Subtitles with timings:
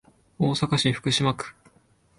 [0.39, 1.53] 大阪市福島区